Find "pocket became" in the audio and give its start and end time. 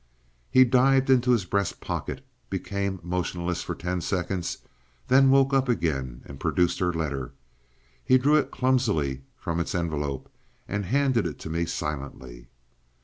1.79-2.99